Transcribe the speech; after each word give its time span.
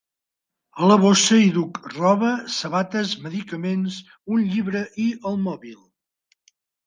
A 0.83 0.87
la 0.91 0.95
bossa 1.01 1.35
hi 1.41 1.49
duc 1.57 1.75
roba, 1.95 2.31
sabates, 2.55 3.13
medicaments, 3.27 3.99
un 4.37 4.41
llibre 4.53 4.81
i 5.07 5.09
el 5.33 5.37
mòbil! 5.49 5.79